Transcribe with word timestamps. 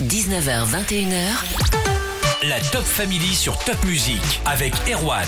19h, 0.00 0.66
21h. 0.66 2.46
La 2.46 2.60
Top 2.70 2.82
Family 2.82 3.34
sur 3.34 3.58
Top 3.60 3.82
Music 3.86 4.20
avec 4.44 4.74
Erwan. 4.92 5.24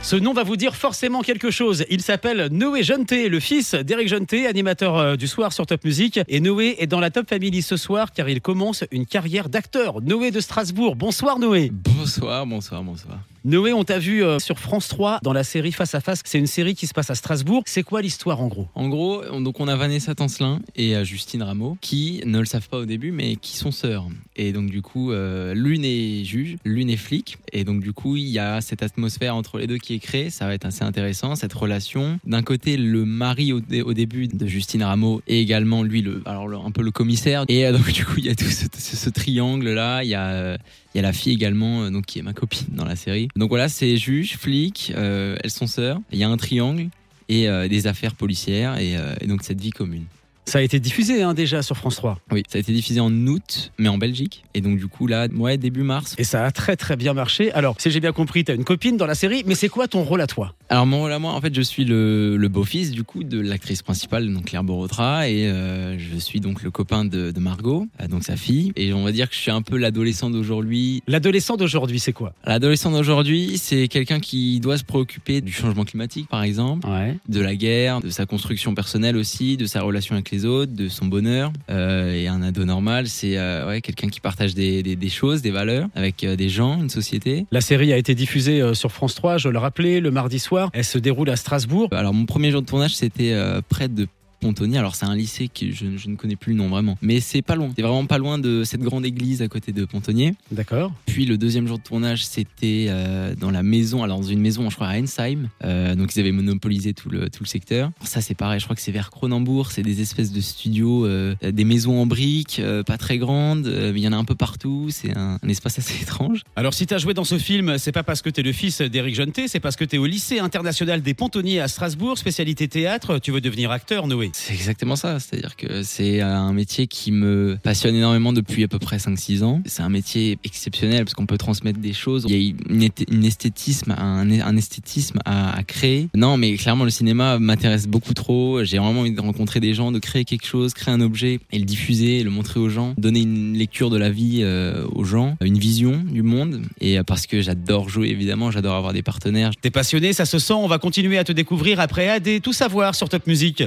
Ce 0.00 0.16
nom 0.16 0.32
va 0.32 0.42
vous 0.42 0.56
dire 0.56 0.74
forcément 0.74 1.20
quelque 1.20 1.50
chose. 1.50 1.84
Il 1.90 2.00
s'appelle 2.00 2.48
Noé 2.50 2.82
Jeuneté, 2.82 3.28
le 3.28 3.40
fils 3.40 3.74
d'Éric 3.74 4.08
Jeuneté, 4.08 4.46
animateur 4.46 4.96
euh, 4.96 5.16
du 5.16 5.26
soir 5.26 5.52
sur 5.52 5.66
Top 5.66 5.84
Music. 5.84 6.18
Et 6.28 6.40
Noé 6.40 6.76
est 6.78 6.86
dans 6.86 7.00
la 7.00 7.10
Top 7.10 7.28
Family 7.28 7.60
ce 7.60 7.76
soir 7.76 8.12
car 8.12 8.26
il 8.30 8.40
commence 8.40 8.84
une 8.90 9.04
carrière 9.04 9.50
d'acteur. 9.50 10.00
Noé 10.00 10.30
de 10.30 10.40
Strasbourg. 10.40 10.96
Bonsoir 10.96 11.38
Noé. 11.38 11.70
Bonsoir, 12.08 12.44
bonsoir, 12.46 12.82
bonsoir. 12.84 13.18
Noé, 13.46 13.72
on 13.72 13.82
t'a 13.82 13.98
vu 13.98 14.22
euh, 14.22 14.38
sur 14.38 14.58
France 14.58 14.88
3 14.88 15.20
dans 15.22 15.32
la 15.32 15.42
série 15.42 15.72
Face 15.72 15.94
à 15.94 16.00
Face. 16.02 16.20
C'est 16.26 16.38
une 16.38 16.46
série 16.46 16.74
qui 16.74 16.86
se 16.86 16.92
passe 16.92 17.08
à 17.08 17.14
Strasbourg. 17.14 17.62
C'est 17.64 17.82
quoi 17.82 18.02
l'histoire 18.02 18.42
en 18.42 18.48
gros? 18.48 18.68
En 18.74 18.90
gros, 18.90 19.22
on- 19.30 19.40
donc 19.40 19.58
on 19.58 19.68
a 19.68 19.76
Vanessa 19.76 20.14
Tancelin 20.14 20.60
et 20.76 20.94
euh, 20.96 21.04
Justine 21.04 21.42
Rameau 21.42 21.78
qui 21.80 22.20
ne 22.26 22.38
le 22.38 22.44
savent 22.44 22.68
pas 22.68 22.76
au 22.76 22.84
début, 22.84 23.10
mais 23.10 23.36
qui 23.36 23.56
sont 23.56 23.70
sœurs. 23.70 24.06
Et 24.36 24.52
donc 24.52 24.68
du 24.70 24.82
coup, 24.82 25.12
euh, 25.12 25.54
l'une 25.54 25.82
est 25.82 26.24
juge, 26.24 26.56
l'une 26.66 26.90
est 26.90 26.98
flic. 26.98 27.38
Et 27.54 27.64
donc 27.64 27.80
du 27.82 27.94
coup, 27.94 28.16
il 28.16 28.28
y 28.28 28.38
a 28.38 28.60
cette 28.60 28.82
atmosphère 28.82 29.34
entre 29.34 29.56
les 29.58 29.66
deux 29.66 29.78
qui 29.78 29.94
est 29.94 29.98
créée. 29.98 30.28
Ça 30.28 30.44
va 30.46 30.52
être 30.52 30.66
assez 30.66 30.84
intéressant 30.84 31.36
cette 31.36 31.54
relation. 31.54 32.18
D'un 32.26 32.42
côté, 32.42 32.76
le 32.76 33.06
mari 33.06 33.54
au, 33.54 33.60
dé- 33.60 33.80
au 33.82 33.94
début 33.94 34.28
de 34.28 34.46
Justine 34.46 34.82
Rameau 34.82 35.22
et 35.26 35.40
également 35.40 35.82
lui, 35.82 36.02
le, 36.02 36.22
alors 36.26 36.48
le- 36.48 36.58
un 36.58 36.70
peu 36.70 36.82
le 36.82 36.90
commissaire. 36.90 37.46
Et 37.48 37.70
donc 37.72 37.90
du 37.90 38.04
coup, 38.04 38.16
il 38.18 38.26
y 38.26 38.30
a 38.30 38.34
tout 38.34 38.44
ce, 38.44 38.66
ce- 38.78 38.96
ce 38.96 39.08
triangle 39.10 39.70
là. 39.70 40.02
Il 40.04 40.10
y 40.10 40.14
a 40.14 40.58
il 40.94 40.98
y 40.98 41.00
a 41.00 41.02
la 41.02 41.12
fille 41.12 41.32
également, 41.32 41.82
euh, 41.82 41.90
donc 41.90 42.06
qui 42.06 42.20
est 42.20 42.22
ma 42.22 42.32
copine 42.32 42.68
dans 42.70 42.84
la 42.84 42.96
série. 42.96 43.28
Donc 43.36 43.48
voilà, 43.48 43.68
c'est 43.68 43.96
juge, 43.96 44.36
flic, 44.36 44.92
euh, 44.96 45.36
elles 45.42 45.50
sont 45.50 45.66
sœurs. 45.66 46.00
Il 46.12 46.18
y 46.18 46.24
a 46.24 46.28
un 46.28 46.36
triangle 46.36 46.88
et 47.28 47.48
euh, 47.48 47.68
des 47.68 47.86
affaires 47.86 48.14
policières 48.14 48.78
et, 48.78 48.96
et 49.20 49.26
donc 49.26 49.42
cette 49.42 49.60
vie 49.60 49.70
commune. 49.70 50.04
Ça 50.46 50.58
a 50.58 50.62
été 50.62 50.78
diffusé 50.78 51.22
hein, 51.22 51.34
déjà 51.34 51.62
sur 51.62 51.76
France 51.76 51.96
3. 51.96 52.18
Oui, 52.30 52.42
ça 52.48 52.58
a 52.58 52.60
été 52.60 52.72
diffusé 52.72 53.00
en 53.00 53.10
août, 53.26 53.72
mais 53.78 53.88
en 53.88 53.98
Belgique. 53.98 54.44
Et 54.54 54.60
donc 54.60 54.78
du 54.78 54.86
coup 54.86 55.06
là, 55.06 55.26
ouais, 55.34 55.56
début 55.58 55.82
mars. 55.82 56.14
Et 56.18 56.24
ça 56.24 56.44
a 56.44 56.50
très 56.50 56.76
très 56.76 56.96
bien 56.96 57.14
marché. 57.14 57.50
Alors, 57.52 57.76
si 57.78 57.90
j'ai 57.90 58.00
bien 58.00 58.12
compris, 58.12 58.44
t'as 58.44 58.54
une 58.54 58.64
copine 58.64 58.96
dans 58.96 59.06
la 59.06 59.14
série, 59.14 59.42
mais 59.46 59.54
c'est 59.54 59.68
quoi 59.68 59.88
ton 59.88 60.02
rôle 60.02 60.20
à 60.20 60.26
toi? 60.26 60.54
Alors 60.68 60.86
mon 60.86 60.98
rôle 61.00 61.12
à 61.12 61.18
moi, 61.18 61.32
en 61.32 61.40
fait, 61.40 61.54
je 61.54 61.62
suis 61.62 61.84
le, 61.84 62.36
le 62.36 62.48
beau-fils 62.48 62.90
du 62.90 63.04
coup 63.04 63.24
de 63.24 63.40
l'actrice 63.40 63.82
principale, 63.82 64.32
donc 64.32 64.46
Claire 64.46 64.64
Borotra, 64.64 65.28
et 65.28 65.46
euh, 65.48 65.98
je 65.98 66.16
suis 66.18 66.40
donc 66.40 66.62
le 66.62 66.70
copain 66.70 67.04
de, 67.04 67.30
de 67.30 67.40
Margot, 67.40 67.86
euh, 68.00 68.06
donc 68.08 68.24
sa 68.24 68.36
fille. 68.36 68.72
Et 68.76 68.92
on 68.92 69.04
va 69.04 69.12
dire 69.12 69.28
que 69.28 69.34
je 69.34 69.40
suis 69.40 69.50
un 69.50 69.62
peu 69.62 69.76
l'adolescent 69.76 70.30
d'aujourd'hui. 70.30 71.02
L'adolescent 71.06 71.56
d'aujourd'hui, 71.56 71.98
c'est 72.00 72.12
quoi? 72.12 72.34
L'adolescent 72.46 72.90
d'aujourd'hui, 72.90 73.58
c'est 73.58 73.88
quelqu'un 73.88 74.20
qui 74.20 74.60
doit 74.60 74.78
se 74.78 74.84
préoccuper 74.84 75.40
du 75.40 75.52
changement 75.52 75.84
climatique, 75.84 76.28
par 76.28 76.42
exemple. 76.42 76.86
Ouais. 76.86 77.16
de 77.28 77.40
la 77.40 77.56
guerre, 77.56 78.00
de 78.00 78.10
sa 78.10 78.26
construction 78.26 78.74
personnelle 78.74 79.16
aussi, 79.16 79.56
de 79.56 79.66
sa 79.66 79.80
relation 79.82 80.14
avec 80.14 80.30
les 80.30 80.33
autres, 80.44 80.72
de 80.72 80.88
son 80.88 81.06
bonheur. 81.06 81.52
Euh, 81.70 82.12
et 82.14 82.26
un 82.28 82.42
ado 82.42 82.64
normal, 82.64 83.06
c'est 83.08 83.38
euh, 83.38 83.66
ouais, 83.68 83.80
quelqu'un 83.80 84.08
qui 84.08 84.20
partage 84.20 84.54
des, 84.54 84.82
des- 84.82 84.96
des 84.96 85.08
choses, 85.08 85.40
des 85.42 85.50
valeurs 85.50 85.88
avec 85.94 86.24
euh, 86.24 86.34
des 86.36 86.48
gens, 86.48 86.80
une 86.80 86.90
société. 86.90 87.46
La 87.52 87.60
série 87.60 87.92
a 87.92 87.96
été 87.96 88.14
diffusée 88.14 88.74
sur 88.74 88.90
France 88.92 89.14
3, 89.14 89.38
je 89.38 89.48
le 89.48 89.58
rappelais, 89.58 90.00
le 90.00 90.10
mardi 90.10 90.38
soir. 90.38 90.70
Elle 90.72 90.84
se 90.84 90.98
déroule 90.98 91.30
à 91.30 91.36
Strasbourg. 91.36 91.88
Alors 91.92 92.12
mon 92.14 92.26
premier 92.26 92.50
jour 92.50 92.60
de 92.62 92.66
tournage, 92.66 92.94
c'était 92.96 93.34
près 93.68 93.88
de 93.88 94.06
Pontonnier. 94.44 94.76
Alors 94.76 94.94
c'est 94.94 95.06
un 95.06 95.16
lycée 95.16 95.48
que 95.48 95.72
je, 95.72 95.96
je 95.96 96.08
ne 96.10 96.16
connais 96.16 96.36
plus 96.36 96.52
le 96.52 96.58
nom 96.58 96.68
vraiment, 96.68 96.98
mais 97.00 97.20
c'est 97.20 97.40
pas 97.40 97.56
loin. 97.56 97.70
C'est 97.74 97.80
vraiment 97.80 98.04
pas 98.04 98.18
loin 98.18 98.38
de 98.38 98.62
cette 98.62 98.82
grande 98.82 99.06
église 99.06 99.40
à 99.40 99.48
côté 99.48 99.72
de 99.72 99.86
Pontonnier. 99.86 100.34
D'accord. 100.52 100.92
Puis 101.06 101.24
le 101.24 101.38
deuxième 101.38 101.66
jour 101.66 101.78
de 101.78 101.82
tournage, 101.82 102.26
c'était 102.26 102.86
euh, 102.90 103.34
dans 103.34 103.50
la 103.50 103.62
maison, 103.62 104.02
alors 104.02 104.18
dans 104.18 104.26
une 104.26 104.40
maison, 104.40 104.68
je 104.68 104.74
crois 104.74 104.88
à 104.88 104.98
Ensheim. 104.98 105.48
Euh, 105.64 105.94
donc 105.94 106.14
ils 106.14 106.20
avaient 106.20 106.30
monopolisé 106.30 106.92
tout 106.92 107.08
le, 107.08 107.30
tout 107.30 107.42
le 107.42 107.48
secteur. 107.48 107.90
Alors 107.98 108.06
ça 108.06 108.20
c'est 108.20 108.34
pareil, 108.34 108.60
je 108.60 108.64
crois 108.66 108.76
que 108.76 108.82
c'est 108.82 108.92
vers 108.92 109.10
Cronenbourg, 109.10 109.72
c'est 109.72 109.82
des 109.82 110.02
espèces 110.02 110.30
de 110.30 110.42
studios, 110.42 111.06
euh, 111.06 111.34
des 111.42 111.64
maisons 111.64 112.02
en 112.02 112.06
briques, 112.06 112.60
pas 112.86 112.98
très 112.98 113.16
grandes, 113.16 113.66
mais 113.66 113.98
il 113.98 114.04
y 114.04 114.08
en 114.08 114.12
a 114.12 114.16
un 114.16 114.24
peu 114.24 114.34
partout, 114.34 114.88
c'est 114.90 115.16
un, 115.16 115.38
un 115.42 115.48
espace 115.48 115.78
assez 115.78 116.02
étrange. 116.02 116.42
Alors, 116.54 116.74
si 116.74 116.86
t'as 116.86 116.98
joué 116.98 117.14
dans 117.14 117.24
ce 117.24 117.38
film, 117.38 117.78
c'est 117.78 117.92
pas 117.92 118.02
parce 118.02 118.20
que 118.20 118.28
t'es 118.28 118.42
le 118.42 118.52
fils 118.52 118.82
d'Éric 118.82 119.14
Jeuneté, 119.14 119.48
c'est 119.48 119.60
parce 119.60 119.76
que 119.76 119.84
t'es 119.84 119.96
au 119.96 120.06
lycée 120.06 120.38
international 120.38 121.00
des 121.00 121.14
Pontonniers 121.14 121.60
à 121.60 121.68
Strasbourg, 121.68 122.18
spécialité 122.18 122.68
théâtre. 122.68 123.18
Tu 123.18 123.30
veux 123.32 123.40
devenir 123.40 123.70
acteur, 123.70 124.06
Noé? 124.06 124.30
C'est 124.36 124.52
exactement 124.52 124.96
ça, 124.96 125.20
c'est-à-dire 125.20 125.54
que 125.54 125.84
c'est 125.84 126.20
un 126.20 126.52
métier 126.52 126.88
qui 126.88 127.12
me 127.12 127.56
passionne 127.62 127.94
énormément 127.94 128.32
depuis 128.32 128.64
à 128.64 128.68
peu 128.68 128.80
près 128.80 128.96
5-6 128.96 129.44
ans. 129.44 129.62
C'est 129.64 129.82
un 129.82 129.88
métier 129.88 130.38
exceptionnel 130.42 131.04
parce 131.04 131.14
qu'on 131.14 131.24
peut 131.26 131.38
transmettre 131.38 131.78
des 131.78 131.92
choses. 131.92 132.26
Il 132.28 132.34
y 132.36 132.48
a 132.50 132.54
une, 132.68 132.82
esth- 132.82 133.06
une 133.12 133.24
esthétisme, 133.24 133.92
un, 133.96 134.56
esthétisme 134.56 135.20
à, 135.24 135.56
à 135.56 135.62
créer. 135.62 136.08
Non, 136.16 136.36
mais 136.36 136.56
clairement 136.56 136.82
le 136.82 136.90
cinéma 136.90 137.38
m'intéresse 137.38 137.86
beaucoup 137.86 138.12
trop. 138.12 138.64
J'ai 138.64 138.78
vraiment 138.78 139.00
envie 139.02 139.12
de 139.12 139.20
rencontrer 139.20 139.60
des 139.60 139.72
gens, 139.72 139.92
de 139.92 140.00
créer 140.00 140.24
quelque 140.24 140.46
chose, 140.46 140.74
créer 140.74 140.92
un 140.92 141.00
objet 141.00 141.38
et 141.52 141.58
le 141.60 141.64
diffuser, 141.64 142.24
le 142.24 142.30
montrer 142.30 142.58
aux 142.58 142.68
gens, 142.68 142.94
donner 142.98 143.20
une 143.20 143.56
lecture 143.56 143.88
de 143.88 143.98
la 143.98 144.10
vie 144.10 144.40
euh, 144.42 144.84
aux 144.96 145.04
gens, 145.04 145.36
une 145.42 145.58
vision 145.58 146.02
du 146.04 146.22
monde. 146.24 146.60
Et 146.80 146.98
euh, 146.98 147.04
parce 147.04 147.28
que 147.28 147.40
j'adore 147.40 147.88
jouer 147.88 148.08
évidemment, 148.08 148.50
j'adore 148.50 148.74
avoir 148.74 148.92
des 148.92 149.02
partenaires. 149.02 149.52
T'es 149.60 149.70
passionné, 149.70 150.12
ça 150.12 150.24
se 150.24 150.40
sent. 150.40 150.54
On 150.54 150.66
va 150.66 150.78
continuer 150.78 151.18
à 151.18 151.24
te 151.24 151.30
découvrir 151.30 151.78
après 151.78 152.08
AD, 152.08 152.42
tout 152.42 152.52
savoir 152.52 152.96
sur 152.96 153.08
Top 153.08 153.28
Music. 153.28 153.62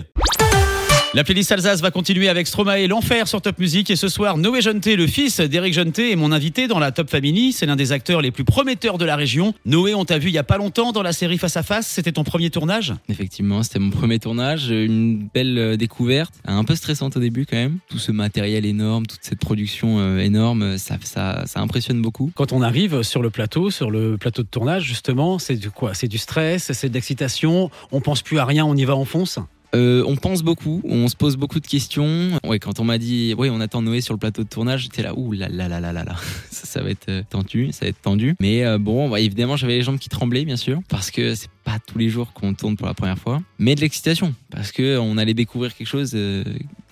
La 1.13 1.23
playlist 1.23 1.53
Alsace 1.53 1.81
va 1.81 1.89
continuer 1.89 2.27
avec 2.27 2.47
Stromae 2.47 2.81
et 2.81 2.87
l'enfer 2.87 3.29
sur 3.29 3.41
Top 3.41 3.57
Music. 3.59 3.89
Et 3.89 3.95
ce 3.95 4.09
soir, 4.09 4.37
Noé 4.37 4.61
Jeuneté, 4.61 4.97
le 4.97 5.07
fils 5.07 5.39
d'Éric 5.39 5.73
Jeuneté, 5.73 6.11
est 6.11 6.17
mon 6.17 6.33
invité 6.33 6.67
dans 6.67 6.79
la 6.79 6.91
Top 6.91 7.09
Family. 7.09 7.53
C'est 7.53 7.65
l'un 7.65 7.77
des 7.77 7.93
acteurs 7.93 8.21
les 8.21 8.29
plus 8.29 8.43
prometteurs 8.43 8.97
de 8.97 9.05
la 9.05 9.15
région. 9.15 9.53
Noé, 9.65 9.95
on 9.95 10.03
t'a 10.03 10.17
vu 10.17 10.27
il 10.27 10.33
y 10.33 10.37
a 10.37 10.43
pas 10.43 10.57
longtemps 10.57 10.91
dans 10.91 11.01
la 11.01 11.13
série 11.13 11.37
Face 11.37 11.55
à 11.55 11.63
Face. 11.63 11.87
C'était 11.87 12.11
ton 12.11 12.25
premier 12.25 12.49
tournage? 12.49 12.93
Effectivement, 13.07 13.63
c'était 13.63 13.79
mon 13.79 13.89
premier 13.89 14.19
tournage, 14.19 14.69
une 14.69 15.29
belle 15.33 15.57
euh, 15.57 15.77
découverte, 15.77 16.33
un 16.45 16.65
peu 16.65 16.75
stressante 16.75 17.15
au 17.15 17.21
début 17.21 17.45
quand 17.45 17.55
même. 17.55 17.79
Tout 17.89 17.99
ce 17.99 18.11
matériel 18.11 18.65
énorme, 18.65 19.05
toute 19.07 19.21
cette 19.21 19.39
production 19.39 19.99
euh, 19.99 20.19
énorme, 20.19 20.77
ça, 20.77 20.97
ça, 21.01 21.43
ça 21.45 21.61
impressionne 21.61 22.01
beaucoup. 22.01 22.31
Quand 22.35 22.51
on 22.51 22.61
arrive 22.61 23.01
sur 23.03 23.21
le 23.21 23.29
plateau, 23.29 23.71
sur 23.71 23.91
le 23.91 24.17
plateau 24.17 24.43
de 24.43 24.49
tournage, 24.49 24.83
justement, 24.83 25.39
c'est 25.39 25.55
du 25.55 25.71
quoi? 25.71 25.93
C'est 25.93 26.09
du 26.09 26.17
stress, 26.17 26.73
c'est 26.73 26.89
de 26.89 26.93
l'excitation. 26.93 27.71
On 27.93 28.01
pense 28.01 28.21
plus 28.21 28.39
à 28.39 28.45
rien, 28.45 28.65
on 28.65 28.75
y 28.75 28.83
va, 28.83 28.97
on 28.97 29.05
fonce? 29.05 29.39
Euh, 29.77 30.03
on 30.07 30.15
pense 30.15 30.41
beaucoup, 30.41 30.81
on 30.85 31.07
se 31.07 31.15
pose 31.15 31.37
beaucoup 31.37 31.59
de 31.59 31.67
questions. 31.67 32.39
Ouais, 32.43 32.57
quand 32.57 32.79
on 32.79 32.83
m'a 32.83 32.97
dit, 32.97 33.35
ouais, 33.37 33.51
on 33.51 33.59
attend 33.61 33.83
Noé 33.83 34.01
sur 34.01 34.15
le 34.15 34.17
plateau 34.17 34.43
de 34.43 34.49
tournage, 34.49 34.83
j'étais 34.83 35.03
là, 35.03 35.13
ouh 35.15 35.33
là 35.33 35.49
là 35.49 35.67
là 35.67 35.79
là 35.79 35.93
là 35.93 36.03
là, 36.03 36.15
ça, 36.49 36.65
ça 36.65 36.81
va 36.81 36.89
être 36.89 37.09
euh, 37.09 37.21
tendu, 37.29 37.71
ça 37.71 37.85
va 37.85 37.89
être 37.89 38.01
tendu. 38.01 38.35
Mais 38.39 38.65
euh, 38.65 38.79
bon, 38.79 39.07
bah, 39.09 39.19
évidemment, 39.19 39.55
j'avais 39.55 39.75
les 39.75 39.83
jambes 39.83 39.99
qui 39.99 40.09
tremblaient, 40.09 40.45
bien 40.45 40.55
sûr, 40.55 40.81
parce 40.89 41.11
que 41.11 41.35
c'est 41.35 41.49
pas 41.63 41.77
tous 41.85 41.99
les 41.99 42.09
jours 42.09 42.33
qu'on 42.33 42.55
tourne 42.55 42.75
pour 42.75 42.87
la 42.87 42.95
première 42.95 43.19
fois, 43.19 43.39
mais 43.59 43.75
de 43.75 43.81
l'excitation, 43.81 44.33
parce 44.49 44.71
que 44.71 44.97
on 44.97 45.17
allait 45.17 45.35
découvrir 45.35 45.75
quelque 45.75 45.87
chose 45.87 46.17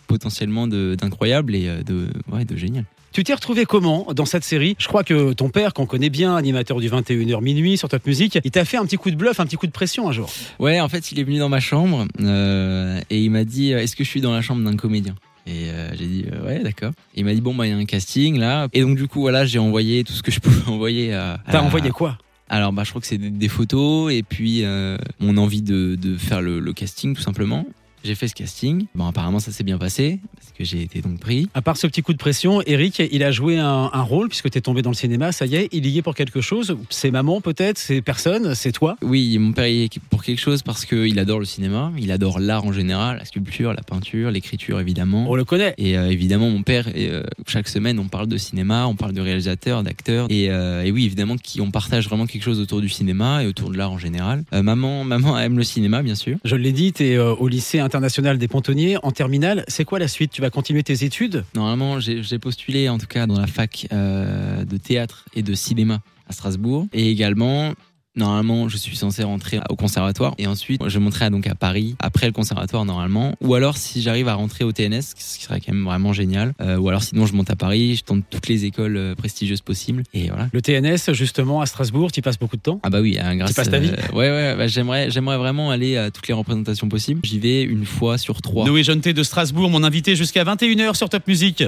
potentiellement 0.06 0.68
d'incroyable 0.68 1.56
et 1.56 1.84
de, 1.84 2.10
de 2.48 2.56
génial. 2.56 2.86
Tu 3.16 3.24
t'es 3.24 3.34
retrouvé 3.34 3.64
comment 3.64 4.08
dans 4.14 4.26
cette 4.26 4.44
série? 4.44 4.76
Je 4.78 4.90
crois 4.90 5.06
que 5.06 5.32
ton 5.32 5.48
père, 5.48 5.74
qu'on 5.74 5.86
connaît 5.86 6.10
bien, 6.10 6.36
animateur 6.36 6.82
du 6.82 6.90
21h 6.90 7.42
minuit 7.42 7.78
sur 7.78 7.88
Top 7.88 8.06
Music, 8.06 8.40
il 8.44 8.52
t'a 8.52 8.66
fait 8.66 8.76
un 8.76 8.84
petit 8.84 8.98
coup 8.98 9.10
de 9.10 9.16
bluff, 9.16 9.40
un 9.40 9.46
petit 9.46 9.56
coup 9.56 9.68
de 9.68 9.72
pression 9.72 10.10
un 10.10 10.12
jour. 10.12 10.30
Ouais, 10.60 10.82
en 10.82 10.90
fait, 10.90 11.14
il 11.14 11.20
est 11.22 11.24
venu 11.24 11.40
dans 11.40 11.48
ma 11.48 11.62
chambre 11.62 12.08
euh, 12.20 13.00
et 13.10 13.24
il 13.24 13.32
m'a 13.32 13.46
dit 13.46 13.72
Est-ce 13.72 13.96
que 13.96 14.04
je 14.04 14.10
suis 14.10 14.20
dans 14.20 14.34
la 14.34 14.42
chambre 14.42 14.70
d'un 14.70 14.76
comédien? 14.76 15.16
Et 15.48 15.70
euh, 15.70 15.96
j'ai 15.98 16.08
dit 16.08 16.26
euh, 16.30 16.46
ouais 16.46 16.60
d'accord. 16.60 16.92
Il 17.16 17.24
m'a 17.24 17.34
dit 17.34 17.40
bon 17.40 17.56
bah 17.56 17.66
il 17.66 17.70
y 17.70 17.74
a 17.74 17.78
un 17.78 17.86
casting 17.86 18.38
là 18.38 18.68
et 18.74 18.82
donc 18.82 18.98
du 18.98 19.08
coup 19.08 19.22
voilà 19.22 19.46
j'ai 19.46 19.60
envoyé 19.60 20.04
tout 20.04 20.12
ce 20.12 20.22
que 20.22 20.32
je 20.32 20.42
pouvais 20.42 20.68
envoyer 20.70 21.14
à. 21.14 21.40
T'as 21.50 21.62
envoyé 21.62 21.92
quoi? 21.92 22.18
Alors 22.50 22.74
bah 22.74 22.84
je 22.84 22.90
crois 22.90 23.00
que 23.00 23.08
c'est 23.08 23.18
des, 23.18 23.30
des 23.30 23.48
photos 23.48 24.12
et 24.12 24.24
puis 24.24 24.66
euh, 24.66 24.98
mon 25.20 25.38
envie 25.38 25.62
de, 25.62 25.96
de 25.96 26.18
faire 26.18 26.42
le, 26.42 26.60
le 26.60 26.74
casting 26.74 27.16
tout 27.16 27.22
simplement. 27.22 27.66
J'ai 28.06 28.14
fait 28.14 28.28
ce 28.28 28.36
casting. 28.36 28.86
Bon 28.94 29.08
apparemment 29.08 29.40
ça 29.40 29.52
s'est 29.52 29.64
bien 29.64 29.80
passé 29.80 30.20
parce 30.36 30.52
que 30.56 30.64
j'ai 30.64 30.84
été 30.84 31.02
donc 31.02 31.20
pris. 31.20 31.50
À 31.56 31.64
part 31.64 31.76
ce 31.76 31.88
petit 31.88 32.04
coup 32.04 32.14
de 32.14 32.20
pression, 32.20 32.62
Eric, 32.68 33.02
il 33.12 33.24
a 33.24 33.32
joué 33.32 33.58
un, 33.58 33.90
un 33.92 34.02
rôle 34.04 34.30
puisque 34.30 34.48
t'es 34.52 34.62
tombé 34.62 34.84
dans 34.84 34.92
le 34.92 34.96
cinéma, 34.96 35.32
ça 35.32 35.48
y 35.48 35.56
est, 35.56 35.70
il 35.72 35.88
y 35.88 35.98
est 35.98 36.04
pour 36.04 36.14
quelque 36.14 36.40
chose. 36.40 36.78
C'est 36.92 37.10
maman 37.10 37.42
peut-être, 37.42 37.80
c'est 37.80 38.04
personne, 38.04 38.54
c'est 38.54 38.72
toi? 38.72 38.96
Oui, 39.02 39.40
mon 39.40 39.54
père 39.54 39.68
y 39.68 39.86
est 39.86 40.00
pour 40.12 40.24
quelque 40.24 40.40
chose 40.40 40.62
parce 40.62 40.86
qu'il 40.86 41.18
adore 41.18 41.40
le 41.40 41.46
cinéma, 41.46 41.92
il 41.98 42.12
adore 42.12 42.40
l'art 42.40 42.66
en 42.66 42.72
général, 42.72 43.18
la 43.18 43.26
sculpture, 43.26 43.74
la 43.74 43.82
peinture, 43.82 44.30
l'écriture 44.30 44.80
évidemment. 44.80 45.26
On 45.28 45.34
le 45.34 45.44
connaît. 45.44 45.74
Et 45.80 45.98
euh, 45.98 46.12
évidemment, 46.12 46.52
mon 46.52 46.62
père, 46.62 46.88
et, 46.96 47.10
euh, 47.10 47.24
chaque 47.48 47.68
semaine, 47.68 47.98
on 47.98 48.08
parle 48.08 48.28
de 48.28 48.38
cinéma, 48.38 48.86
on 48.86 48.96
parle 48.96 49.14
de 49.14 49.22
réalisateurs, 49.22 49.82
d'acteurs. 49.82 50.28
Et, 50.30 50.52
euh, 50.52 50.84
et 50.84 50.92
oui, 50.92 51.06
évidemment, 51.06 51.38
qui, 51.38 51.60
on 51.60 51.72
partage 51.72 52.08
vraiment 52.08 52.28
quelque 52.28 52.44
chose 52.44 52.60
autour 52.60 52.82
du 52.82 52.90
cinéma 52.90 53.44
et 53.44 53.48
autour 53.48 53.72
de 53.72 53.78
l'art 53.78 53.92
en 53.92 53.98
général. 53.98 54.44
Maman, 54.52 55.04
maman 55.04 55.40
aime 55.40 55.58
le 55.58 55.64
cinéma, 55.64 56.04
bien 56.04 56.14
sûr. 56.14 56.38
Je 56.46 56.56
l'ai 56.56 56.72
dit, 56.72 56.94
t'es 56.94 57.16
euh, 57.16 57.34
au 57.34 57.48
lycée 57.48 57.80
international 57.80 57.95
des 58.38 58.48
Pontonniers 58.48 58.98
en 59.04 59.12
terminale. 59.12 59.64
C'est 59.68 59.86
quoi 59.86 60.00
la 60.00 60.08
suite? 60.08 60.32
Tu 60.32 60.42
vas 60.42 60.50
continuer 60.50 60.84
tes 60.84 61.04
études? 61.04 61.44
Normalement, 61.56 62.00
j'ai 62.00 62.40
postulé, 62.40 62.90
en 62.90 62.98
tout 62.98 63.08
cas, 63.08 63.28
dans 63.28 63.40
la 63.40 63.48
fac 63.48 63.88
euh, 63.92 64.64
de 64.66 64.78
théâtre 64.78 65.26
et 65.34 65.42
de 65.42 65.54
cinéma 65.54 66.02
à 66.28 66.34
Strasbourg. 66.34 66.88
Et 66.94 67.10
également, 67.10 67.74
normalement, 68.16 68.70
je 68.70 68.78
suis 68.78 68.96
censé 68.96 69.24
rentrer 69.24 69.60
au 69.70 69.76
conservatoire 69.76 70.34
et 70.38 70.48
ensuite, 70.48 70.82
je 70.88 71.00
monterai 71.00 71.30
donc 71.30 71.48
à 71.48 71.56
Paris 71.56 71.96
après 72.00 72.28
le 72.28 72.32
conservatoire 72.34 72.86
normalement. 72.86 73.36
Ou 73.42 73.56
alors, 73.56 73.78
si 73.78 74.02
j'arrive 74.02 74.28
à 74.28 74.34
rentrer 74.36 74.64
au 74.64 74.72
TNS, 74.72 75.02
ce 75.02 75.16
qui 75.16 75.24
serait 75.44 75.60
quand 75.60 75.74
même 75.74 75.84
vraiment 75.86 76.14
génial. 76.14 76.54
euh, 76.62 76.78
ou 76.78 76.90
alors, 76.90 77.04
sinon, 77.04 77.26
je 77.26 77.34
monte 77.34 77.50
à 77.50 77.56
Paris, 77.56 77.96
je 77.98 78.04
tente 78.04 78.24
toutes 78.30 78.48
les 78.48 78.66
écoles 78.66 78.98
euh, 78.98 79.16
prestigieuses 79.16 79.62
possibles 79.62 80.04
et 80.14 80.28
voilà. 80.30 80.48
Le 80.52 80.62
TNS, 80.62 81.14
justement, 81.14 81.62
à 81.62 81.66
Strasbourg, 81.66 82.12
tu 82.12 82.20
y 82.20 82.24
passes 82.24 82.40
beaucoup 82.40 82.58
de 82.58 82.62
temps? 82.62 82.80
Ah 82.84 82.90
bah 82.90 83.02
oui, 83.02 83.18
hein, 83.20 83.36
grâce. 83.36 83.54
passes 83.54 83.70
ta 83.70 83.80
vie? 83.80 83.90
euh, 83.92 84.16
Ouais 84.16 84.30
ouais, 84.30 84.56
bah 84.56 84.68
j'aimerais 84.68 85.10
j'aimerais 85.12 85.38
vraiment 85.38 85.72
aller 85.72 85.98
à 85.98 86.12
toutes 86.12 86.28
les 86.28 86.34
représentations 86.34 86.88
possibles. 86.90 87.22
J'y 87.24 87.40
vais 87.40 87.64
une 87.64 87.86
fois 87.86 88.18
sur 88.18 88.42
trois. 88.42 88.66
Noé 88.66 88.84
Jeuneté 88.84 89.14
de 89.14 89.24
Strasbourg, 89.24 89.70
mon 89.70 89.84
invité 89.84 90.16
jusqu'à 90.16 90.44
21h 90.44 90.96
sur 90.96 91.10
Top 91.10 91.28
Music. 91.28 91.64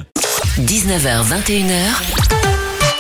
19h, 0.60 1.24
21h, 1.28 2.37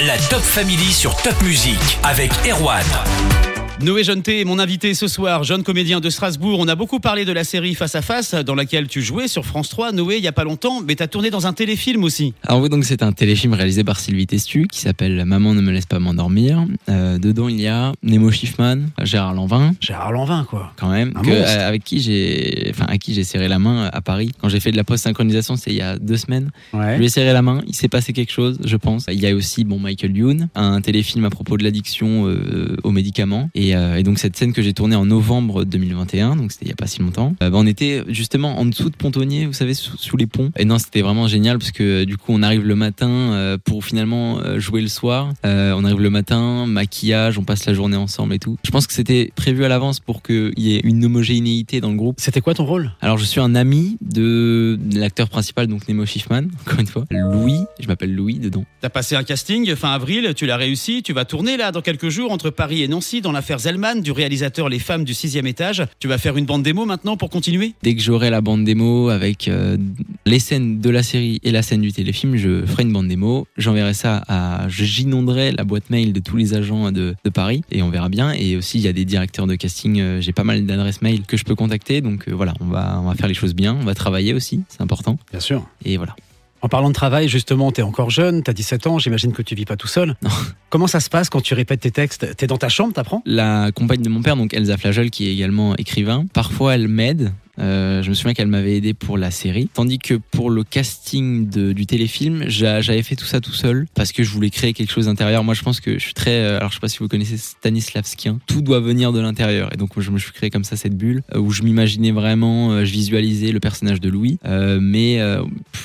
La 0.08 0.18
Top 0.18 0.42
Family 0.42 0.94
sur 0.94 1.14
Top 1.18 1.42
Music 1.42 2.00
avec 2.02 2.32
Erwan. 2.50 3.47
Noé 3.80 4.04
Jeuneté 4.04 4.42
est 4.42 4.44
mon 4.44 4.58
invité 4.58 4.96
ce 4.96 5.08
soir, 5.08 5.44
jeune 5.44 5.62
comédien 5.62 6.00
de 6.00 6.10
Strasbourg. 6.10 6.60
On 6.60 6.68
a 6.68 6.74
beaucoup 6.74 7.00
parlé 7.00 7.26
de 7.26 7.32
la 7.32 7.44
série 7.44 7.76
Face 7.76 7.94
à 7.94 8.02
Face, 8.02 8.34
dans 8.34 8.56
laquelle 8.56 8.88
tu 8.88 9.04
jouais 9.04 9.28
sur 9.28 9.46
France 9.46 9.70
3, 9.70 9.92
Noé, 9.92 10.18
il 10.18 10.24
y 10.24 10.28
a 10.28 10.32
pas 10.32 10.44
longtemps, 10.44 10.82
mais 10.82 10.96
tu 10.96 11.04
as 11.04 11.08
tourné 11.08 11.30
dans 11.30 11.46
un 11.46 11.54
téléfilm 11.54 12.04
aussi. 12.04 12.34
Alors 12.42 12.60
oui, 12.60 12.70
donc 12.70 12.86
c'est 12.86 13.04
un 13.04 13.12
téléfilm 13.12 13.54
réalisé 13.54 13.84
par 13.84 14.00
Sylvie 14.00 14.26
Testu 14.26 14.66
qui 14.66 14.80
s'appelle 14.80 15.24
Maman 15.26 15.54
ne 15.54 15.62
me 15.62 15.72
laisse 15.72 15.86
pas 15.86 16.00
m'endormir. 16.00 16.66
Euh, 16.90 17.20
dedans 17.20 17.50
il 17.50 17.62
y 17.62 17.68
a 17.68 17.94
Nemo 18.02 18.32
Schiffman, 18.32 18.88
Gérard 19.04 19.36
Lanvin 19.36 19.74
Gérard 19.80 20.12
Lanvin, 20.12 20.44
quoi. 20.50 20.74
quand 20.76 20.90
même, 20.90 21.14
que, 21.14 21.30
euh, 21.30 21.68
avec 21.68 21.84
qui 21.84 22.00
j'ai, 22.00 22.72
enfin 22.72 22.86
à 22.88 22.98
qui 22.98 23.14
j'ai 23.14 23.24
serré 23.24 23.48
la 23.48 23.60
main 23.60 23.92
à 23.94 24.02
Paris 24.02 24.32
quand 24.42 24.50
j'ai 24.50 24.60
fait 24.60 24.72
de 24.72 24.78
la 24.78 24.86
post 24.86 25.04
synchronisation, 25.04 25.56
c'est 25.56 25.70
il 25.70 25.78
y 25.78 25.82
a 25.82 26.00
deux 26.00 26.18
semaines. 26.18 26.50
Je 26.74 26.98
lui 26.98 27.06
ai 27.06 27.10
serré 27.10 27.32
la 27.32 27.44
main, 27.44 27.62
il 27.68 27.76
s'est 27.76 27.90
passé 27.90 28.12
quelque 28.12 28.32
chose, 28.32 28.58
je 28.66 28.76
pense. 28.76 29.06
Il 29.12 29.22
y 29.22 29.28
a 29.28 29.36
aussi 29.36 29.66
bon 29.66 29.80
Michael 29.80 30.18
Youn, 30.18 30.50
un 30.56 30.82
téléfilm 30.82 31.26
à 31.26 31.30
propos 31.30 31.58
de 31.58 31.64
l'addiction 31.64 32.28
euh, 32.28 32.76
aux 32.84 32.92
médicaments, 32.92 33.52
et, 33.54 33.67
euh, 33.76 33.98
et 33.98 34.04
donc 34.04 34.20
cette 34.20 34.36
scène 34.36 34.54
que 34.54 34.62
j'ai 34.62 34.74
tournée 34.74 34.96
en 34.96 35.06
novembre 35.06 35.64
2021, 35.64 36.36
donc 36.36 36.52
c'était 36.52 36.66
il 36.66 36.70
y 36.70 36.74
a 36.74 36.76
pas 36.76 36.88
si 36.88 37.02
longtemps. 37.02 37.36
euh, 37.42 37.50
bah, 37.50 37.58
on 37.60 37.66
était 37.66 38.04
justement 38.08 38.60
en 38.60 38.66
dessous 38.66 38.90
de 38.90 38.96
Pontonnier, 38.96 39.46
vous 39.46 39.54
savez, 39.54 39.74
sous, 39.74 39.98
sous 39.98 40.18
les 40.18 40.28
ponts. 40.28 40.52
Et 40.58 40.66
non, 40.66 40.80
c'était 40.80 41.02
vraiment 41.02 41.28
génial 41.28 41.58
parce 41.58 41.72
que 41.72 42.02
euh, 42.02 42.06
du 42.06 42.18
coup 42.18 42.32
on 42.34 42.44
arrive 42.44 42.66
le 42.66 42.76
matin 42.76 43.10
euh, 43.10 43.58
pour 43.64 43.84
finalement 43.86 44.40
jouer 44.60 44.82
le 44.82 44.88
soir. 44.88 45.34
Euh, 45.46 45.74
on 45.76 45.84
arrive 45.84 46.02
le 46.02 46.10
matin, 46.10 46.66
maquillage, 46.66 47.38
on 47.38 47.44
passe 47.44 47.66
la 47.66 47.74
journée 47.74 47.98
ensemble 47.98 48.34
et 48.34 48.40
tout. 48.40 48.58
Je 48.64 48.72
pense 48.72 48.88
que 48.88 48.94
c'était 48.94 49.32
prévu 49.36 49.64
à 49.66 49.68
l'avance 49.68 50.00
pour 50.00 50.22
qu'il 50.22 50.54
y 50.58 50.76
ait 50.76 50.82
une 50.84 51.04
homogénéité 51.06 51.82
dans 51.82 51.92
le 51.92 51.98
groupe. 51.98 52.18
C'était 52.20 52.42
quoi 52.42 52.54
ton 52.54 52.66
rôle? 52.66 52.92
Alors 53.02 53.18
je 53.18 53.26
suis 53.26 53.40
un 53.40 53.56
ami 53.56 53.98
de 54.02 54.80
l'acteur 54.94 55.30
principal, 55.30 55.68
donc 55.68 55.88
Nemo 55.88 56.06
Schiffman, 56.06 56.48
encore 56.66 56.80
une 56.80 56.88
fois. 56.88 57.06
Louis, 57.10 57.60
je 57.80 57.88
m'appelle 57.88 58.14
Louis 58.14 58.40
dedans. 58.40 58.66
T'as 58.82 58.90
passé 58.90 59.16
un 59.16 59.24
casting 59.24 59.76
fin 59.76 59.92
avril, 59.92 60.34
tu 60.36 60.46
l'as 60.46 60.58
réussi, 60.58 61.04
tu 61.04 61.14
vas 61.14 61.26
tourner 61.26 61.58
là 61.58 61.72
dans 61.72 61.82
quelques 61.82 62.10
jours 62.10 62.32
entre 62.32 62.50
Paris 62.50 62.84
et 62.84 62.88
Nancy 62.88 63.22
dans 63.22 63.32
l'affaire 63.32 63.57
Zellman 63.60 63.96
du 64.02 64.12
réalisateur 64.12 64.70
Les 64.70 64.80
Femmes 64.80 65.04
du 65.04 65.14
sixième 65.14 65.48
étage. 65.48 65.84
Tu 66.00 66.08
vas 66.08 66.18
faire 66.18 66.38
une 66.38 66.46
bande 66.46 66.64
démo 66.64 66.86
maintenant 66.86 67.18
pour 67.18 67.30
continuer? 67.30 67.74
Dès 67.84 67.96
que 67.96 68.02
j'aurai 68.02 68.30
la 68.30 68.42
bande 68.42 68.64
démo 68.64 69.10
avec 69.10 69.48
euh, 69.48 69.78
les 70.26 70.40
scènes 70.40 70.80
de 70.80 70.90
la 70.90 71.04
série 71.04 71.40
et 71.44 71.52
la 71.52 71.62
scène 71.62 71.82
du 71.82 71.92
téléfilm, 71.92 72.36
je 72.36 72.66
ferai 72.66 72.84
une 72.84 72.94
bande 72.94 73.08
démo. 73.08 73.48
J'enverrai 73.58 73.94
ça 73.94 74.24
à. 74.28 74.68
J'inonderai 74.70 75.52
la 75.52 75.64
boîte 75.64 75.90
mail 75.90 76.14
de 76.14 76.20
tous 76.20 76.38
les 76.38 76.54
agents 76.54 76.92
de, 76.92 77.16
de 77.24 77.30
Paris 77.30 77.62
et 77.72 77.82
on 77.82 77.90
verra 77.90 78.10
bien. 78.10 78.32
Et 78.32 78.56
aussi, 78.56 78.78
il 78.78 78.84
y 78.84 78.88
a 78.88 78.94
des 78.94 79.06
directeurs 79.06 79.48
de 79.48 79.56
casting. 79.56 80.00
euh, 80.00 80.22
J'ai 80.22 80.34
pas 80.34 80.44
mal 80.44 80.66
d'adresses 80.66 81.02
mail 81.02 81.24
que 81.26 81.38
je 81.38 81.44
peux 81.44 81.56
contacter. 81.56 82.02
Donc 82.02 82.28
euh, 82.28 82.34
voilà, 82.34 82.54
on 82.60 82.66
va, 82.66 83.00
on 83.02 83.08
va 83.08 83.16
faire 83.16 83.28
les 83.28 83.34
choses 83.34 83.56
bien. 83.56 83.76
On 83.80 83.86
va 83.86 83.94
travailler 83.96 84.34
aussi, 84.34 84.62
c'est 84.70 84.82
important. 84.82 85.18
Bien 85.32 85.40
sûr. 85.40 85.68
Et 85.86 85.98
voilà. 85.98 86.16
En 86.62 86.70
parlant 86.70 86.90
de 86.90 86.94
travail, 86.94 87.28
justement, 87.30 87.72
t'es 87.72 87.84
encore 87.84 88.10
jeune, 88.10 88.42
t'as 88.42 88.54
17 88.54 88.88
ans, 88.88 89.00
j'imagine 89.00 89.32
que 89.32 89.42
tu 89.42 89.54
vis 89.54 89.66
pas 89.66 89.76
tout 89.76 89.88
seul. 89.88 90.16
Non. 90.24 90.30
Comment 90.70 90.88
ça 90.88 91.00
se 91.00 91.10
passe 91.10 91.30
quand 91.30 91.42
tu 91.42 91.54
répètes 91.54 91.82
tes 91.82 91.92
textes? 91.92 92.36
T'es 92.36 92.48
dans 92.48 92.58
ta 92.58 92.70
chambre, 92.70 92.94
t'apprends? 92.94 93.22
La 93.26 93.72
compagne 93.72 94.02
de 94.02 94.10
mon 94.10 94.22
père, 94.22 94.36
donc 94.36 94.54
Elsa 94.54 94.78
Flagel, 94.78 95.12
qui 95.12 95.28
est 95.28 95.34
également 95.34 95.76
écrivain, 95.76 96.26
parfois 96.34 96.76
elle 96.76 96.88
m'aide. 96.88 97.32
Euh, 97.60 98.04
je 98.04 98.10
me 98.10 98.14
souviens 98.16 98.34
qu'elle 98.34 98.48
m'avait 98.48 98.76
aidé 98.78 98.94
pour 98.94 99.18
la 99.18 99.32
série. 99.32 99.70
Tandis 99.74 100.00
que 100.00 100.14
pour 100.32 100.50
le 100.50 100.64
casting 100.64 101.50
de- 101.50 101.74
du 101.74 101.86
téléfilm, 101.86 102.44
j'a- 102.48 102.82
j'avais 102.82 103.04
fait 103.04 103.16
tout 103.16 103.26
ça 103.26 103.42
tout 103.42 103.52
seul 103.54 103.88
parce 103.96 104.12
que 104.12 104.24
je 104.24 104.30
voulais 104.32 104.50
créer 104.50 104.74
quelque 104.74 104.92
chose 104.92 105.06
d'intérieur. 105.08 105.44
Moi, 105.44 105.54
je 105.54 105.64
pense 105.64 105.80
que 105.80 105.94
je 105.94 106.04
suis 106.04 106.14
très. 106.14 106.32
euh, 106.42 106.58
Alors, 106.58 106.70
je 106.70 106.76
sais 106.76 106.80
pas 106.80 106.88
si 106.88 107.00
vous 107.00 107.08
connaissez 107.08 107.38
Stanislavskien. 107.38 108.40
Tout 108.48 108.62
doit 108.62 108.80
venir 108.80 109.12
de 109.14 109.20
l'intérieur. 109.20 109.74
Et 109.74 109.78
donc, 109.78 110.00
je 110.00 110.12
me 110.12 110.20
suis 110.20 110.32
créé 110.32 110.50
comme 110.50 110.64
ça 110.64 110.76
cette 110.76 110.96
bulle 110.98 111.22
euh, 111.36 111.40
où 111.40 111.52
je 111.52 111.64
m'imaginais 111.64 112.12
vraiment, 112.12 112.84
je 112.86 112.92
visualisais 112.92 113.52
le 113.52 113.60
personnage 113.60 114.00
de 114.02 114.10
Louis. 114.10 114.38
Euh, 114.46 114.80
mais 114.82 115.20
euh, 115.20 115.44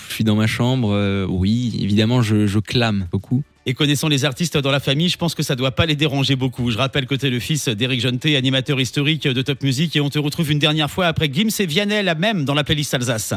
je 0.08 0.14
suis 0.14 0.24
dans 0.24 0.36
ma 0.36 0.46
chambre. 0.46 1.26
oui, 1.28 1.78
évidemment, 1.80 2.22
je, 2.22 2.46
je 2.46 2.58
clame 2.58 3.06
beaucoup. 3.10 3.42
Et 3.64 3.74
connaissant 3.74 4.08
les 4.08 4.24
artistes 4.24 4.58
dans 4.58 4.72
la 4.72 4.80
famille, 4.80 5.08
je 5.08 5.16
pense 5.16 5.34
que 5.34 5.42
ça 5.42 5.54
doit 5.54 5.70
pas 5.70 5.86
les 5.86 5.94
déranger 5.94 6.34
beaucoup. 6.34 6.70
Je 6.70 6.78
rappelle 6.78 7.06
que 7.06 7.14
t'es 7.14 7.30
le 7.30 7.38
fils 7.38 7.68
d'Éric 7.68 8.00
Jeuneté, 8.00 8.36
animateur 8.36 8.80
historique 8.80 9.28
de 9.28 9.42
Top 9.42 9.62
Music, 9.62 9.94
et 9.94 10.00
on 10.00 10.10
te 10.10 10.18
retrouve 10.18 10.50
une 10.50 10.58
dernière 10.58 10.90
fois 10.90 11.06
après 11.06 11.30
Gims 11.32 11.50
et 11.60 11.66
Vianney, 11.66 12.02
la 12.02 12.14
même 12.14 12.44
dans 12.44 12.54
la 12.54 12.64
playlist 12.64 12.92
Alsace. 12.94 13.34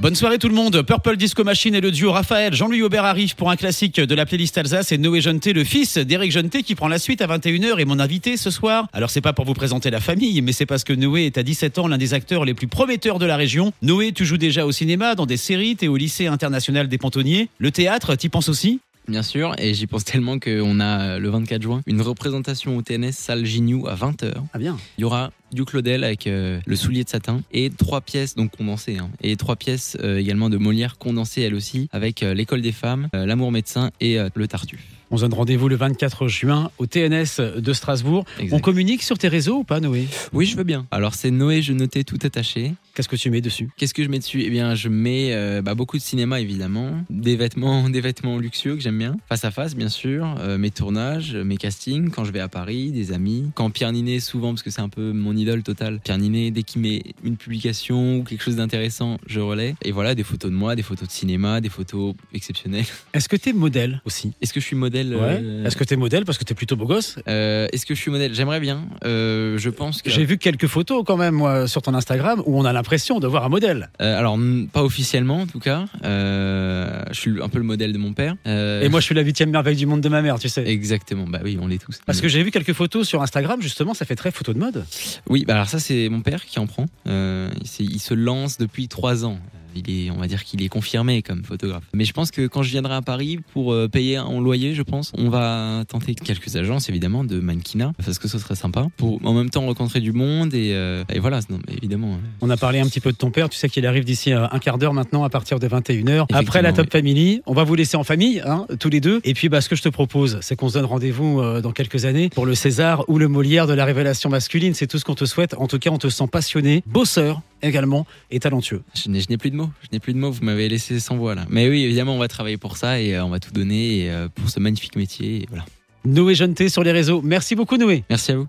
Bonne 0.00 0.14
soirée 0.14 0.38
tout 0.38 0.48
le 0.48 0.54
monde. 0.54 0.80
Purple 0.80 1.18
Disco 1.18 1.44
Machine 1.44 1.74
et 1.74 1.80
le 1.82 1.90
duo 1.90 2.10
Raphaël, 2.10 2.54
Jean-Louis 2.54 2.80
Aubert 2.80 3.04
arrive 3.04 3.36
pour 3.36 3.50
un 3.50 3.56
classique 3.56 4.00
de 4.00 4.14
la 4.14 4.24
playlist 4.24 4.56
Alsace 4.56 4.92
et 4.92 4.98
Noé 4.98 5.20
Jeuneté, 5.20 5.52
le 5.52 5.62
fils 5.62 5.98
d'Éric 5.98 6.32
Jeuneté 6.32 6.62
qui 6.62 6.74
prend 6.74 6.88
la 6.88 6.98
suite 6.98 7.20
à 7.20 7.26
21h 7.26 7.78
et 7.78 7.84
mon 7.84 8.00
invité 8.00 8.38
ce 8.38 8.50
soir. 8.50 8.86
Alors 8.94 9.10
c'est 9.10 9.20
pas 9.20 9.34
pour 9.34 9.44
vous 9.44 9.52
présenter 9.52 9.90
la 9.90 10.00
famille, 10.00 10.40
mais 10.40 10.52
c'est 10.52 10.64
parce 10.64 10.84
que 10.84 10.94
Noé 10.94 11.26
est 11.26 11.36
à 11.36 11.42
17 11.42 11.78
ans 11.78 11.86
l'un 11.86 11.98
des 11.98 12.14
acteurs 12.14 12.46
les 12.46 12.54
plus 12.54 12.66
prometteurs 12.66 13.18
de 13.18 13.26
la 13.26 13.36
région. 13.36 13.74
Noé, 13.82 14.12
tu 14.12 14.24
joues 14.24 14.38
déjà 14.38 14.64
au 14.64 14.72
cinéma, 14.72 15.14
dans 15.14 15.26
des 15.26 15.36
séries, 15.36 15.76
t'es 15.76 15.88
au 15.88 15.98
lycée 15.98 16.28
international 16.28 16.88
des 16.88 16.96
Pontonniers. 16.96 17.50
Le 17.58 17.70
théâtre, 17.70 18.14
t'y 18.14 18.30
penses 18.30 18.48
aussi? 18.48 18.80
Bien 19.10 19.24
sûr, 19.24 19.54
et 19.58 19.74
j'y 19.74 19.88
pense 19.88 20.04
tellement 20.04 20.38
qu'on 20.38 20.78
a 20.78 21.00
euh, 21.00 21.18
le 21.18 21.28
24 21.30 21.60
juin 21.60 21.82
une 21.86 22.00
représentation 22.00 22.76
au 22.76 22.82
TNS 22.82 23.10
salle 23.10 23.44
Gignoux 23.44 23.88
à 23.88 23.96
20h. 23.96 24.34
Ah 24.54 24.58
bien. 24.58 24.76
Il 24.98 25.00
y 25.00 25.04
aura 25.04 25.32
du 25.52 25.64
Claudel 25.64 26.04
avec 26.04 26.28
euh, 26.28 26.60
le 26.64 26.76
soulier 26.76 27.02
de 27.02 27.08
satin 27.08 27.40
et 27.52 27.70
trois 27.70 28.00
pièces 28.02 28.36
donc 28.36 28.56
condensées 28.56 28.98
hein, 28.98 29.10
et 29.20 29.34
trois 29.34 29.56
pièces 29.56 29.98
euh, 30.00 30.18
également 30.18 30.48
de 30.48 30.58
Molière 30.58 30.96
condensées 30.96 31.42
elle 31.42 31.56
aussi 31.56 31.88
avec 31.90 32.22
euh, 32.22 32.34
l'école 32.34 32.62
des 32.62 32.70
femmes, 32.70 33.08
l'amour 33.12 33.50
médecin 33.50 33.90
et 34.00 34.18
le 34.34 34.46
Tartuffe. 34.46 34.99
On 35.12 35.16
se 35.16 35.22
donne 35.22 35.34
rendez-vous 35.34 35.68
le 35.68 35.74
24 35.74 36.28
juin 36.28 36.70
au 36.78 36.86
TNS 36.86 37.40
de 37.56 37.72
Strasbourg. 37.72 38.24
Exact. 38.38 38.56
On 38.56 38.60
communique 38.60 39.02
sur 39.02 39.18
tes 39.18 39.26
réseaux 39.26 39.56
ou 39.58 39.64
pas, 39.64 39.80
Noé? 39.80 40.06
Oui, 40.32 40.46
je 40.46 40.56
veux 40.56 40.62
bien. 40.62 40.86
Alors 40.92 41.14
c'est 41.14 41.32
Noé, 41.32 41.62
je 41.62 41.72
notais 41.72 42.04
tout 42.04 42.18
attaché. 42.22 42.74
Qu'est-ce 42.94 43.08
que 43.08 43.16
tu 43.16 43.28
mets 43.30 43.40
dessus? 43.40 43.70
Qu'est-ce 43.76 43.94
que 43.94 44.04
je 44.04 44.08
mets 44.08 44.20
dessus? 44.20 44.42
Eh 44.44 44.50
bien, 44.50 44.74
je 44.76 44.88
mets 44.88 45.32
euh, 45.32 45.62
bah, 45.62 45.74
beaucoup 45.74 45.96
de 45.96 46.02
cinéma 46.02 46.40
évidemment, 46.40 46.92
des 47.10 47.34
vêtements, 47.34 47.88
des 47.90 48.00
vêtements 48.00 48.38
luxueux 48.38 48.76
que 48.76 48.82
j'aime 48.82 48.98
bien, 48.98 49.16
face 49.28 49.44
à 49.44 49.50
face 49.50 49.74
bien 49.74 49.88
sûr, 49.88 50.36
euh, 50.38 50.58
mes 50.58 50.70
tournages, 50.70 51.34
mes 51.34 51.56
castings 51.56 52.10
quand 52.10 52.24
je 52.24 52.30
vais 52.30 52.40
à 52.40 52.48
Paris, 52.48 52.92
des 52.92 53.10
amis. 53.10 53.50
Quand 53.56 53.70
Pierre 53.70 53.90
Ninet 53.90 54.20
souvent 54.20 54.50
parce 54.50 54.62
que 54.62 54.70
c'est 54.70 54.80
un 54.80 54.88
peu 54.88 55.12
mon 55.12 55.36
idole 55.36 55.64
totale. 55.64 55.98
Pierre 56.04 56.18
Ninet 56.18 56.52
dès 56.52 56.62
qu'il 56.62 56.82
met 56.82 57.02
une 57.24 57.36
publication 57.36 58.18
ou 58.18 58.22
quelque 58.22 58.44
chose 58.44 58.56
d'intéressant, 58.56 59.18
je 59.26 59.40
relais. 59.40 59.74
Et 59.82 59.90
voilà, 59.90 60.14
des 60.14 60.24
photos 60.24 60.52
de 60.52 60.56
moi, 60.56 60.76
des 60.76 60.82
photos 60.84 61.08
de 61.08 61.12
cinéma, 61.12 61.60
des 61.60 61.68
photos 61.68 62.14
exceptionnelles. 62.32 62.86
Est-ce 63.12 63.28
que 63.28 63.36
t'es 63.36 63.52
modèle 63.52 64.00
aussi? 64.04 64.34
Est-ce 64.40 64.52
que 64.52 64.60
je 64.60 64.66
suis 64.66 64.76
modèle? 64.76 64.99
Euh, 65.08 65.64
Est-ce 65.64 65.76
que 65.76 65.84
t'es 65.84 65.96
modèle 65.96 66.24
parce 66.24 66.38
que 66.38 66.44
t'es 66.44 66.54
plutôt 66.54 66.76
beau 66.76 66.86
gosse? 66.86 67.16
Euh, 67.28 67.66
Est-ce 67.72 67.86
que 67.86 67.94
je 67.94 68.00
suis 68.00 68.10
modèle? 68.10 68.34
J'aimerais 68.34 68.60
bien. 68.60 68.86
Euh, 69.04 69.58
je 69.58 69.70
pense 69.70 70.02
que. 70.02 70.10
J'ai 70.10 70.24
vu 70.24 70.38
quelques 70.38 70.66
photos 70.66 71.02
quand 71.06 71.16
même 71.16 71.34
moi, 71.34 71.66
sur 71.66 71.82
ton 71.82 71.94
Instagram 71.94 72.42
où 72.46 72.58
on 72.58 72.64
a 72.64 72.72
l'impression 72.72 73.20
de 73.20 73.26
voir 73.26 73.44
un 73.44 73.48
modèle. 73.48 73.90
Alors 73.98 74.38
pas 74.72 74.82
officiellement 74.82 75.42
en 75.42 75.46
tout 75.46 75.60
cas. 75.60 75.86
Je 76.02 77.04
suis 77.12 77.42
un 77.42 77.48
peu 77.48 77.58
le 77.58 77.64
modèle 77.64 77.92
de 77.92 77.98
mon 77.98 78.12
père. 78.12 78.36
Et 78.46 78.88
moi 78.88 79.00
je 79.00 79.04
suis 79.04 79.14
la 79.14 79.22
huitième 79.22 79.50
merveille 79.50 79.76
du 79.76 79.86
monde 79.86 80.00
de 80.00 80.08
ma 80.08 80.22
mère, 80.22 80.38
tu 80.38 80.48
sais. 80.48 80.66
Exactement, 80.66 81.26
bah 81.26 81.40
oui, 81.42 81.58
on 81.60 81.66
l'est 81.66 81.78
tous. 81.78 82.00
Parce 82.06 82.20
que 82.20 82.28
j'ai 82.28 82.42
vu 82.42 82.50
quelques 82.50 82.72
photos 82.72 83.06
sur 83.08 83.22
Instagram, 83.22 83.60
justement, 83.62 83.94
ça 83.94 84.04
fait 84.04 84.16
très 84.16 84.30
photo 84.30 84.52
de 84.52 84.58
mode. 84.58 84.84
Oui, 85.28 85.44
bah 85.46 85.54
alors 85.54 85.68
ça 85.68 85.78
c'est 85.78 86.08
mon 86.08 86.20
père 86.20 86.44
qui 86.44 86.58
en 86.58 86.66
prend. 86.66 86.86
Il 87.06 88.00
se 88.00 88.14
lance 88.14 88.58
depuis 88.58 88.88
trois 88.88 89.24
ans. 89.24 89.38
Il 89.76 89.90
est, 89.90 90.10
on 90.10 90.16
va 90.16 90.26
dire 90.26 90.44
qu'il 90.44 90.62
est 90.62 90.68
confirmé 90.68 91.22
comme 91.22 91.44
photographe. 91.44 91.84
Mais 91.94 92.04
je 92.04 92.12
pense 92.12 92.30
que 92.30 92.46
quand 92.46 92.62
je 92.62 92.70
viendrai 92.70 92.94
à 92.94 93.02
Paris 93.02 93.38
pour 93.52 93.72
euh, 93.72 93.88
payer 93.88 94.16
un 94.16 94.40
loyer, 94.40 94.74
je 94.74 94.82
pense, 94.82 95.12
on 95.16 95.28
va 95.28 95.84
tenter 95.88 96.14
quelques 96.14 96.56
agences 96.56 96.88
évidemment 96.88 97.24
de 97.24 97.40
mannequinat 97.40 97.92
parce 98.04 98.18
que 98.18 98.28
ce 98.28 98.38
serait 98.38 98.54
sympa 98.56 98.86
pour 98.96 99.20
en 99.24 99.32
même 99.34 99.50
temps 99.50 99.64
rencontrer 99.66 100.00
du 100.00 100.12
monde 100.12 100.54
et, 100.54 100.72
euh, 100.74 101.04
et 101.12 101.18
voilà, 101.18 101.40
non, 101.50 101.58
mais 101.68 101.74
évidemment. 101.76 102.14
euh, 102.14 102.26
On 102.40 102.50
a 102.50 102.56
parlé 102.56 102.80
un 102.80 102.86
petit 102.86 103.00
peu 103.00 103.12
de 103.12 103.16
ton 103.16 103.30
père, 103.30 103.48
tu 103.48 103.58
sais 103.58 103.68
qu'il 103.68 103.86
arrive 103.86 104.04
d'ici 104.04 104.32
euh, 104.32 104.46
un 104.50 104.58
quart 104.58 104.78
d'heure 104.78 104.94
maintenant 104.94 105.24
à 105.24 105.28
partir 105.30 105.58
de 105.58 105.68
21h. 105.68 106.26
Après 106.32 106.62
la 106.62 106.72
Top 106.72 106.90
Family, 106.90 107.42
on 107.46 107.54
va 107.54 107.64
vous 107.64 107.74
laisser 107.74 107.96
en 107.96 108.04
famille, 108.04 108.40
hein, 108.46 108.66
tous 108.78 108.88
les 108.90 109.00
deux. 109.00 109.20
Et 109.24 109.34
puis 109.34 109.48
bah, 109.48 109.60
ce 109.60 109.68
que 109.68 109.76
je 109.76 109.82
te 109.82 109.88
propose, 109.88 110.38
c'est 110.42 110.56
qu'on 110.56 110.68
se 110.68 110.74
donne 110.74 110.84
rendez-vous 110.86 111.42
dans 111.62 111.72
quelques 111.72 112.04
années 112.04 112.28
pour 112.30 112.46
le 112.46 112.54
César 112.54 113.04
ou 113.08 113.18
le 113.18 113.28
Molière 113.28 113.66
de 113.66 113.72
la 113.74 113.84
révélation 113.84 114.30
masculine. 114.30 114.74
C'est 114.74 114.86
tout 114.86 114.98
ce 114.98 115.04
qu'on 115.04 115.14
te 115.14 115.24
souhaite. 115.24 115.54
En 115.58 115.66
tout 115.66 115.78
cas, 115.78 115.90
on 115.90 115.98
te 115.98 116.08
sent 116.08 116.26
passionné, 116.30 116.82
bosseur 116.86 117.40
également 117.62 118.06
et 118.30 118.40
talentueux. 118.40 118.82
Je 118.94 119.10
n'ai 119.10 119.20
je 119.20 119.26
n'ai 119.28 119.36
plus 119.36 119.50
de 119.50 119.56
mots. 119.60 119.70
Je 119.82 119.88
n'ai 119.92 120.00
plus 120.00 120.12
de 120.12 120.18
mots. 120.18 120.30
Vous 120.30 120.44
m'avez 120.44 120.68
laissé 120.68 121.00
sans 121.00 121.16
voix 121.16 121.34
là. 121.34 121.46
Mais 121.48 121.68
oui, 121.68 121.82
évidemment, 121.84 122.14
on 122.14 122.18
va 122.18 122.28
travailler 122.28 122.56
pour 122.56 122.76
ça 122.76 123.00
et 123.00 123.14
euh, 123.14 123.24
on 123.24 123.28
va 123.28 123.40
tout 123.40 123.52
donner 123.52 124.04
et, 124.04 124.10
euh, 124.10 124.28
pour 124.34 124.50
ce 124.50 124.60
magnifique 124.60 124.96
métier. 124.96 125.42
Et 125.42 125.46
voilà. 125.48 125.64
Noé 126.04 126.34
Jeuneté 126.34 126.68
sur 126.68 126.82
les 126.82 126.92
réseaux. 126.92 127.20
Merci 127.22 127.54
beaucoup 127.54 127.76
Noé. 127.76 128.04
Merci 128.08 128.32
à 128.32 128.36
vous. 128.36 128.48